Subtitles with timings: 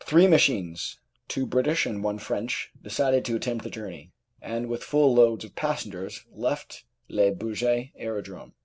[0.03, 0.97] Three machines,
[1.27, 5.53] two British and one French, decided to attempt the journey, and with full loads of
[5.53, 8.55] passengers left Le Bourget aerodrome.